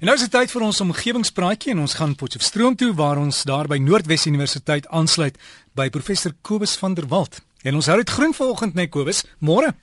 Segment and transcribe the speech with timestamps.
[0.00, 3.42] En nou is dit tyd vir ons omgewingspraatjie en ons gaan Potchefstroom toe waar ons
[3.44, 5.34] daar by Noordwes Universiteit aansluit
[5.76, 7.42] by professor Kobus van der Walt.
[7.68, 9.20] En ons hou dit groen vanoggend net Kobus.
[9.44, 9.74] Môre.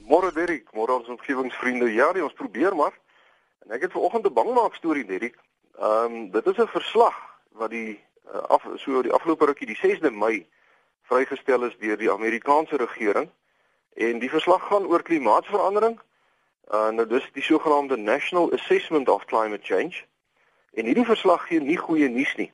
[0.00, 1.90] Môre Derek, môre ons omgewingsvriende.
[1.92, 2.96] Ja, nee, ons probeer maar.
[3.66, 5.36] En ek het vanoggend 'n bangmaak storie Derek.
[5.76, 7.16] Ehm um, dit is 'n verslag
[7.52, 8.00] wat die
[8.32, 10.46] uh, af so die afgelope rukkie die 6de Mei
[11.02, 13.28] vrygestel is deur die Amerikaanse regering.
[13.94, 16.00] En die verslag gaan oor klimaatsverandering
[16.72, 20.02] Uh nou dis die sogenaamde National Assessment of Climate Change.
[20.74, 22.52] En hierdie verslag gee nie goeie nuus nie.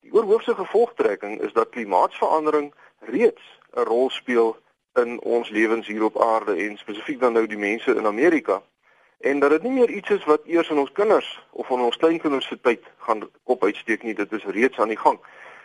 [0.00, 4.56] Die oorhoofse gevolgtrekking is dat klimaatsverandering reeds 'n rol speel
[4.94, 8.62] in ons lewens hier op aarde en spesifiek dan nou die mense in Amerika.
[9.20, 11.96] En dat dit nie meer iets is wat eers in ons kinders of in ons
[11.96, 15.18] kleinkinders se tyd gaan kop uitsteek nie, dit is reeds aan die gang.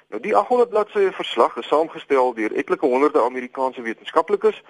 [0.07, 4.63] Nou die 800 bladsye verslag is saamgestel deur etlike honderde Amerikaanse wetenskaplikes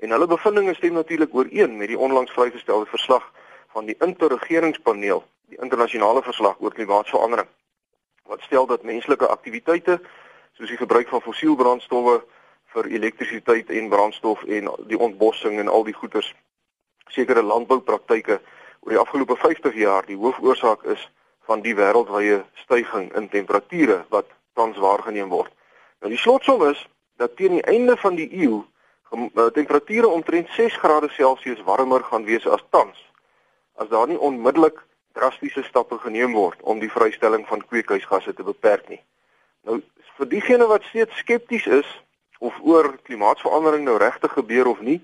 [0.00, 3.32] En hulle bevindinge stem natuurlik ooreen met die onlangs vrygestelde verslag
[3.68, 7.48] van die interregeringspaneel, die internasionale verslag oor klimaatsverandering.
[8.24, 10.00] Wat stel dat menslike aktiwiteite
[10.56, 12.22] soos die gebruik van fossielbrandstowwe
[12.72, 16.32] vir elektrisiteit en brandstof en die ontbossing en al die goeters
[17.10, 18.40] sekere landboupraktyke
[18.80, 21.08] oor die afgelope 50 jaar die hoofoorsaak is
[21.50, 25.52] van die wêreldwye stygings in temperature wat tans waargeneem word.
[26.00, 26.86] Nou die slotsom is
[27.20, 28.62] dat teen die einde van die eeu
[29.52, 32.98] temperature omtrent 6 grade Celsius warmer gaan wees as tans
[33.80, 34.78] as daar nie onmiddellik
[35.12, 39.00] drastiese stappe geneem word om die vrystelling van kweekhuisgasse te beperk nie.
[39.64, 39.80] Nou
[40.18, 41.88] vir diegene wat steeds skepties is
[42.38, 45.00] of oor klimaatsverandering nou regtig gebeur of nie,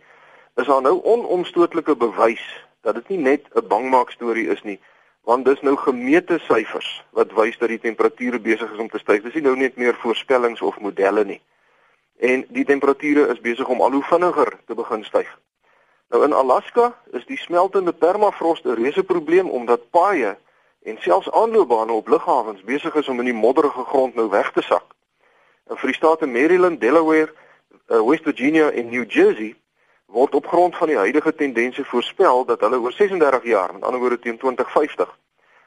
[0.60, 2.44] is daar nou onomstotelike bewys
[2.84, 4.78] dat dit nie net 'n bangmaak storie is nie,
[5.24, 9.22] want dis nou gemeete syfers wat wys dat die temperature besig is om te styg.
[9.22, 11.40] Dis nie nou net meer voorspellings of modelle nie
[12.18, 15.28] en die temperature is besig om al hoe vinniger te begin styg.
[16.08, 20.36] Nou in Alaska is die smeltende permafrost 'n reuse probleem omdat paaie
[20.82, 24.62] en selfs aanloopbane op lughawens besig is om in die modderige grond nou weg te
[24.62, 24.84] sak.
[25.66, 27.32] En vir die state Maryland, Delaware,
[27.88, 29.56] uh, West Virginia en New Jersey
[30.06, 34.00] word op grond van die huidige tendense voorspel dat hulle oor 36 jaar, met ander
[34.00, 35.18] woorde teen 2050,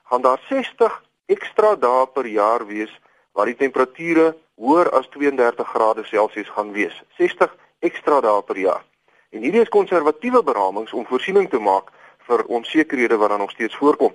[0.03, 2.93] gaan daar 60 ekstra dae per jaar wees
[3.31, 6.95] waar die temperature hoër as 32 grade Celsius gaan wees.
[7.17, 8.83] 60 ekstra dae per jaar.
[9.31, 11.93] En hierdie is konservatiewe beramings om voorsiening te maak
[12.27, 14.13] vir onsekerhede wat dan nog steeds voorkom.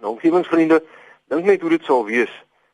[0.00, 0.82] Nou omgewingsvriende,
[1.30, 2.32] dink net hoe dit sal wees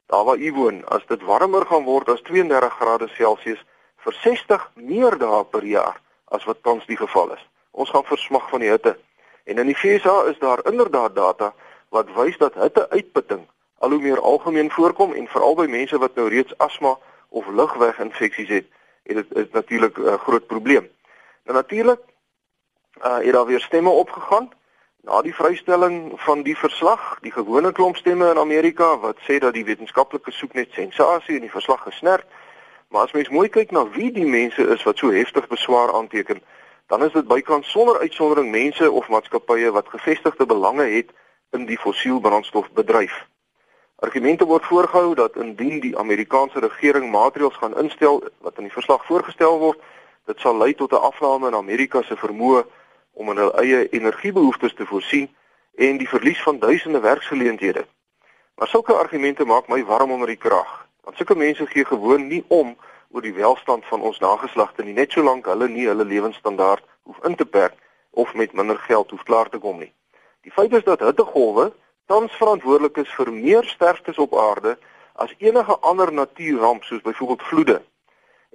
[0.08, 3.60] daar waar u woon as dit warmer gaan word as 32 grade Celsius
[4.04, 6.00] vir 60 meer dae per jaar
[6.32, 7.44] as wat tans die geval is.
[7.70, 8.96] Ons gaan versmag van die hitte.
[9.44, 11.52] En in die FSA is daar inderdaad data
[11.92, 13.44] wat wys dat hitteuitputting
[13.78, 18.48] al hoe meer algemeen voorkom en veral by mense wat nou reeds asma of lugweginfeksies
[18.48, 18.66] het,
[19.02, 20.88] het dit is natuurlik 'n uh, groot probleem.
[21.44, 22.00] Nou natuurlik
[23.04, 24.50] uh het daar weer stemme opgegaan
[25.00, 29.54] na die vrystelling van die verslag, die gewone klomp stemme in Amerika wat sê dat
[29.54, 32.24] die wetenskaplike soek net sensasie in die verslag gesnerp.
[32.88, 36.42] Maar as mens mooi kyk na wie die mense is wat so heftig beswaar aanteken,
[36.86, 41.10] dan is dit bykans sonder uitsondering mense of maatskappye wat gevestigde belange het
[41.50, 43.26] in die fossielbrandstofbedryf.
[44.00, 49.06] Argumente word voorgehou dat indien die Amerikaanse regering maatreëls gaan instel wat in die verslag
[49.06, 49.80] voorgestel word,
[50.30, 52.62] dit sal lei tot 'n afname in Amerika se vermoë
[53.12, 55.26] om aan hul eie energiebehoeftes te voorsien
[55.74, 57.86] en die verlies van duisende werksgeleenthede.
[58.54, 62.44] Maar sulke argumente maak my warm onder die krag, want sulke mense gee gewoon nie
[62.48, 62.76] om
[63.10, 67.34] oor die welstand van ons nageslagte nie, net solank hulle nie hulle lewensstandaard hoef in
[67.34, 67.74] te perk
[68.10, 69.92] of met minder geld hoef klaar te kom nie.
[70.42, 71.72] Die feit is dat hittegolwe
[72.08, 74.78] tans verantwoordelik is vir meer sterftes op aarde
[75.24, 77.82] as enige ander natuurramp soos byvoorbeeld vloede.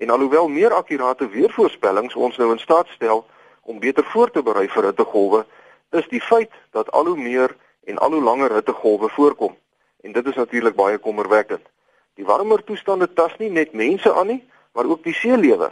[0.01, 3.25] En alhoewel meer akkurate weervoorspellings ons nou in staat stel
[3.61, 5.43] om beter voor te berei vir hittegolwe,
[5.91, 7.53] is die feit dat al hoe meer
[7.85, 9.53] en al hoe langer hittegolwe voorkom.
[10.01, 11.65] En dit is natuurlik baie kommerwekkend.
[12.17, 14.41] Die warmer toestande tas nie net mense aan nie,
[14.73, 15.69] maar ook die seelewe.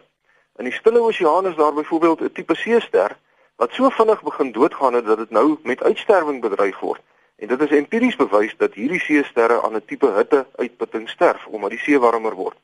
[0.62, 3.18] In die Stille Oseaan is daar byvoorbeeld 'n tipe seester
[3.56, 7.02] wat so vinnig begin doodgaan het dat dit nou met uitsterwing bedreig word.
[7.42, 11.70] En dit is empiries bewys dat hierdie seesterre aan 'n tipe hitte uitputting sterf omdat
[11.70, 12.58] die see warmer word.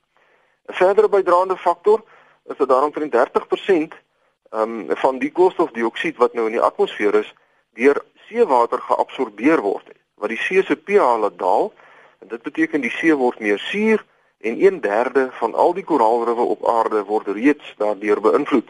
[0.70, 2.04] 'n Verdere bydraende faktor
[2.46, 3.94] is dat daar omtrent 30%
[4.52, 7.34] um, van die koolstofdioksied wat nou in die atmosfeer is,
[7.74, 11.74] deur seewater geabsorbeer word, wat die see se pH laat daal
[12.20, 14.06] en dit beteken die see word meer suur
[14.40, 18.70] en 1/3 van al die koraalriwe op aarde word reeds daardeur beïnvloed.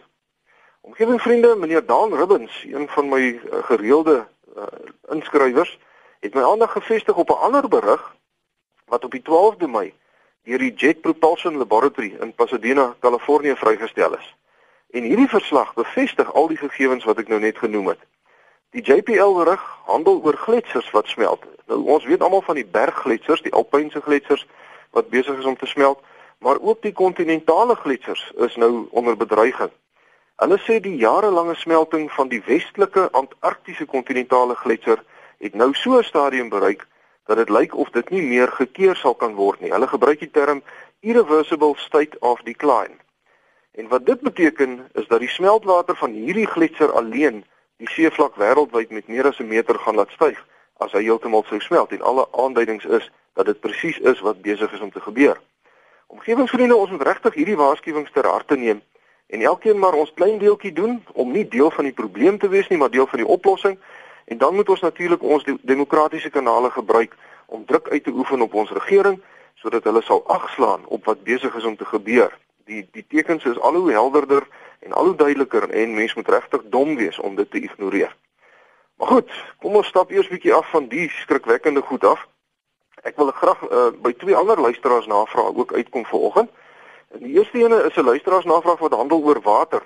[0.81, 4.27] Omgewingsvriende, meneer Dan Ribbins, een van my uh, gereelde
[4.57, 4.63] uh,
[5.11, 5.77] inskrywers,
[6.19, 8.15] het my aandag gefestig op 'n ander berig
[8.85, 9.93] wat op die 12de Mei
[10.43, 14.35] deur die Jet Propulsion Laboratory in Pasadena, Kalifornië vrygestel is.
[14.89, 17.99] En hierdie verslag bevestig al die gegevens wat ek nou net genoem het.
[18.71, 21.43] Die JPL berig handel oor gletsers wat smelt.
[21.67, 24.47] Nou ons weet almal van die berggletsers, die alpynse gletsers
[24.95, 25.99] wat besig is om te smelt,
[26.39, 29.71] maar ook die kontinentale gletsers is nou onder bedreiging.
[30.37, 35.03] Hulle sê die jarelange smelting van die westelike Antarktiese kontinentale gletser
[35.37, 36.85] het nou so 'n stadium bereik
[37.25, 39.71] dat dit lyk of dit nie meer gekeer sal kan word nie.
[39.71, 40.63] Hulle gebruik die term
[40.99, 42.95] irreversible state of decline.
[43.71, 47.45] En wat dit beteken is dat die smeltwater van hierdie gletser alleen
[47.77, 50.45] die seevlak wêreldwyd met meer as 'n meter gaan laat styg
[50.77, 54.73] as hy heeltemal sou smelt en alle aanduidings is dat dit presies is wat besig
[54.73, 55.39] is om te gebeur.
[56.07, 58.81] Omgewingsvriende, ons moet regtig hierdie waarskuwings ter harte neem
[59.27, 62.67] en elkeen maar ons klein deeltjie doen om nie deel van die probleem te wees
[62.67, 63.79] nie, maar deel van die oplossing.
[64.27, 67.15] En dan moet ons natuurlik ons demokratiese kanale gebruik
[67.45, 69.21] om druk uit te oefen op ons regering
[69.55, 72.37] sodat hulle sal agslaan op wat besig is om te gebeur.
[72.65, 74.47] Die die tekens is al hoe helderder
[74.79, 78.15] en al hoe duideliker en mense moet regtig dom wees om dit te ignoreer.
[78.97, 82.27] Maar goed, kom ons stap eers bietjie af van die skrikwekkende goed af.
[83.07, 86.51] Ek wil graag uh, by twee ander luisteraars navraag ook uitkom vanoggend.
[87.15, 89.81] En die eerste ene is 'n luisteraars navraag wat handel oor water.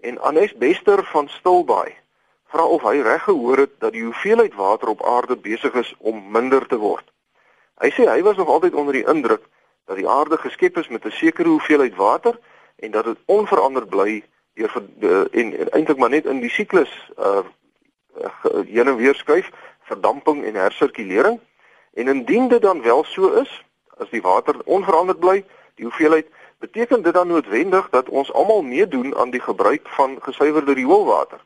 [0.00, 2.05] En Anes Bester van Stilbaai
[2.52, 6.30] vra of hy reg gehoor het dat die hoeveelheid water op aarde besig is om
[6.30, 7.04] minder te word.
[7.80, 9.42] Hy sê hy was nog altyd onder die indruk
[9.86, 12.38] dat die aarde geskep is met 'n sekere hoeveelheid water
[12.76, 17.44] en dat dit onveranderd bly deur en, en eintlik maar net in die siklus uh
[18.66, 19.50] heen en weer skuif,
[19.80, 21.40] verdamping en hersirkulering.
[21.94, 23.64] En indien dit dan wel so is,
[23.96, 25.44] as die water onveranderd bly,
[25.74, 26.26] die hoeveelheid
[26.58, 31.40] beteken dit dan noodwendig dat ons almal meedoen aan die gebruik van gesuiwerde rioolwater.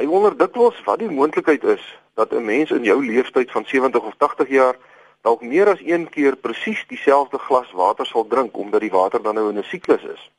[0.00, 1.82] Hy wonder dikwels wat die moontlikheid is
[2.14, 4.76] dat 'n mens in jou lewenstyd van 70 of 80 jaar
[5.20, 9.34] dalk meer as een keer presies dieselfde glas water sal drink omdat die water dan
[9.34, 10.30] nou in 'n siklus is.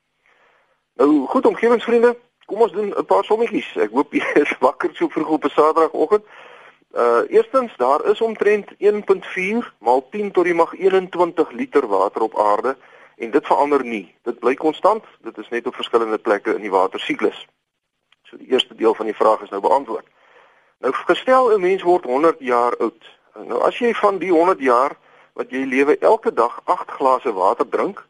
[0.96, 3.76] Nou goed omgewingsvriende, kom ons doen 'n paar sommetjies.
[3.76, 6.26] Ek hoop jy is wakker so vroeg op 'n Saterdagoggend.
[6.96, 12.40] Uh eerstens daar is omtrent 1.4 maal 10 tot die mag 21 liter water op
[12.40, 12.78] aarde
[13.18, 14.16] en dit verander nie.
[14.24, 15.04] Dit bly konstant.
[15.22, 17.48] Dit is net op verskillende plekke in die watersiklus.
[18.34, 20.06] So die eerste deel van die vraag is nou beantwoord.
[20.80, 23.04] Nou gestel 'n mens word 100 jaar oud.
[23.46, 24.98] Nou as jy van die 100 jaar
[25.34, 28.06] wat jy lewe elke dag 8 glase water drink,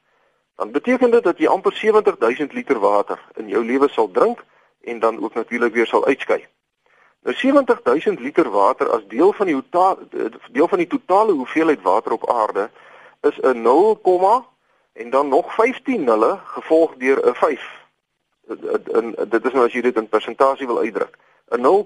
[0.56, 4.44] dan beteken dit dat jy amper 70000 liter water in jou lewe sal drink
[4.82, 6.48] en dan ook natuurlik weer sal uitskei.
[7.22, 9.64] Nou 70000 liter water as deel van die
[10.52, 12.70] deel van die totale hoeveelheid water op aarde
[13.22, 14.46] is 'n 0,
[14.94, 17.83] en dan nog 15 nulle gevolg deur 'n 5.
[18.94, 21.18] En dit is nou as jy dit in persentasie wil uitdruk.
[21.52, 21.86] 'n 0,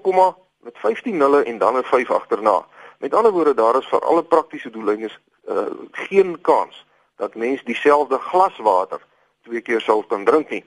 [0.59, 2.65] met 15 nulle en dan 'n 5 agterna.
[2.97, 5.19] Met ander woorde daar is vir alle praktiese doeleindes
[5.49, 6.85] uh, geen kans
[7.15, 8.99] dat mens dieselfde glas water
[9.43, 10.65] twee keer sou kan drink nie.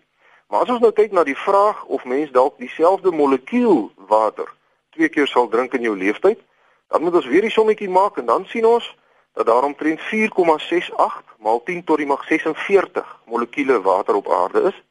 [0.48, 4.48] Maar as ons nou kyk na die vraag of mens dalk dieselfde molekuul water
[4.90, 6.38] twee keer sal drink in jou lewenstyd,
[6.88, 8.96] dan moet ons weer die sommetjie maak en dan sien ons
[9.32, 14.82] dat daar omtrent 4,68 maal 10 tot die mag 46 molekuule water op aarde is.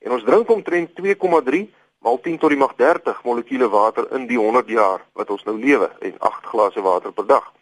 [0.00, 1.66] En ons drink omtrent 2,3
[2.00, 5.58] maal 10 tot die mag 30 molekuule water in die 100 jaar wat ons nou
[5.58, 7.52] lewe en 8 glase water per dag.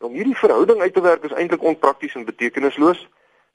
[0.00, 3.00] Om hierdie verhouding uit te werk is eintlik onprakties en betekenisloos,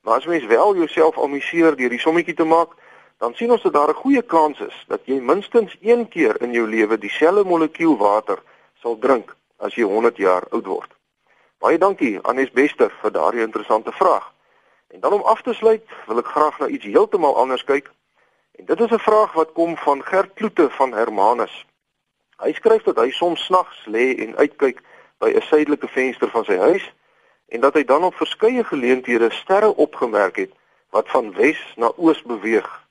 [0.01, 2.73] maar as mens wel jouself amuseer deur die sommetjie te maak,
[3.17, 6.51] dan sien ons dat daar 'n goeie kans is dat jy minstens een keer in
[6.51, 8.41] jou lewe dieselfde molekuul water
[8.81, 10.91] sal drink as jy 100 jaar oud word.
[11.59, 14.33] Baie dankie Anes Bester vir daardie interessante vraag.
[14.87, 17.91] En dan om af te sluit, wil ek graag na iets heeltemal anders kyk.
[18.57, 21.65] En dit is 'n vraag wat kom van Gert Kloete van Hermanus.
[22.37, 24.81] Hy skryf dat hy soms snags lê en uitkyk
[25.17, 26.93] by 'n suidelike venster van sy huis
[27.47, 30.51] en dat hy dan op verskeie geleenthede sterre opgemerk het
[30.89, 32.85] wat van wes na oos beweeg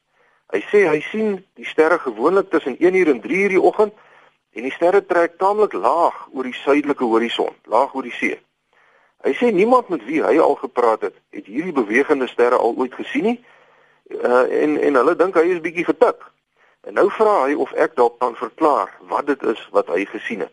[0.54, 3.94] Hy sê hy sien die sterre gewoonlik tussen 1uur en 3uur die oggend
[4.54, 8.36] en die sterre trek taamlik laag oor die suidelike horison, laag oor die see.
[9.24, 12.94] Hy sê niemand met wie hy al gepraat het, het hierdie bewegende sterre al ooit
[12.94, 13.38] gesien nie.
[14.04, 16.24] Uh, en en hulle dink hy is bietjie getik.
[16.84, 20.44] En nou vra hy of ek dalk kan verklaar wat dit is wat hy gesien
[20.44, 20.52] het.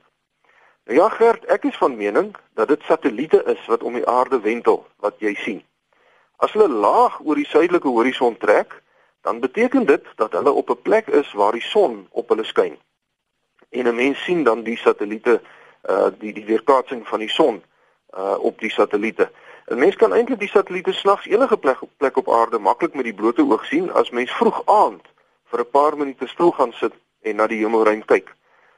[0.88, 4.40] Nou ja Gert, ek is van mening dat dit satelliete is wat om die aarde
[4.40, 5.60] wentel wat jy sien.
[6.42, 8.74] As hulle laag oor die suidelike horison trek,
[9.22, 12.80] dan beteken dit dat hulle op 'n plek is waar die son op hulle skyn.
[13.70, 15.42] En 'n mens sien dan die satelliete
[15.90, 17.64] uh die die weerkaatsing van die son
[18.18, 19.32] uh op die satelliete.
[19.72, 23.04] 'n Mens kan eintlik die satelliete snags enige plek op plek op aarde maklik met
[23.08, 25.06] die blote oog sien as mens vroeg aand
[25.52, 28.36] vir 'n paar minute stil gaan sit en na die hemelruim kyk.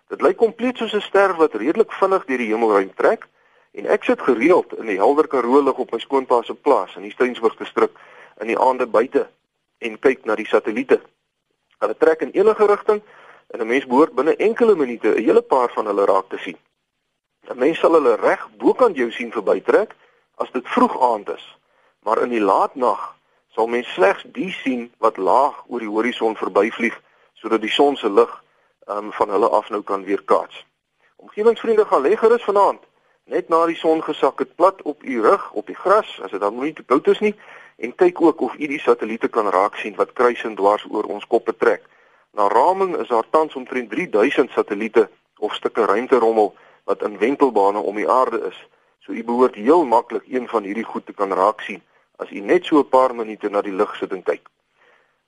[0.08, 3.28] Dit lyk kompleet soos 'n ster wat redelik vinnig deur die hemelruim trek
[3.72, 7.02] en ek sit gereeld in die helder Karoo lig op my skoonpa se plaas in
[7.02, 7.92] die Steensburg distrik
[8.40, 9.28] in die aande buite
[9.78, 11.02] en kyk na die satelliete.
[11.80, 13.02] Hulle trek in enige rigting
[13.48, 16.58] en 'n mens behoort binne enkele minute 'n hele paar van hulle raak te sien.
[17.50, 19.96] 'n Mens sal hulle reg bokant jou sien verbytrek
[20.36, 21.58] as dit vroeg aand is,
[22.04, 23.16] maar in die laat nag
[23.54, 26.96] sal mens slegs die sien wat laag oor die horison verbyvlieg
[27.34, 28.32] sodat die son se lig
[28.88, 30.66] um, van hulle af nou kan weerkaats.
[31.16, 32.82] Omgewingsvriende gaan lê gerus vanaand
[33.24, 36.42] net na die son gesak het plat op u rug op die gras as dit
[36.42, 37.36] dan nie te koud is nie
[37.78, 41.08] en kyk ook of u die satelliete kan raak sien wat kruis en dwars oor
[41.10, 41.86] ons koppe trek.
[42.34, 47.96] Na raming is daar tans omtrent 3000 satelliete of stukke ruimterommel wat in wentelbane om
[47.96, 48.68] die aarde is.
[49.06, 51.82] So u behoort heel maklik een van hierdie goed te kan raak sien
[52.16, 54.48] as u net so 'n paar minute na die lug sit en kyk.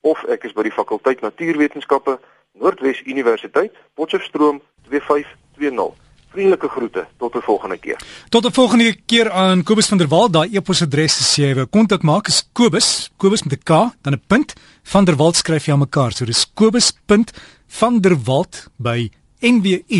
[0.00, 2.20] of ek is by die fakulteit Natuurwetenskappe
[2.52, 6.07] Noordwes Universiteit, Potchefstroom 2520.
[6.38, 7.98] Vriendelike groete tot 'n volgende keer.
[8.28, 10.32] Tot 'n volgende keer aan Kobus van der Walt.
[10.32, 13.68] Daai e-posadres as jy wil kontak maak is Kobus, Kobus met 'n K,
[14.02, 14.52] dan 'n punt.
[14.82, 16.12] Van der Walt skryf jy aan mekaar.
[16.12, 19.96] So dis Kobus.vanderwalt by nwu.ac.za.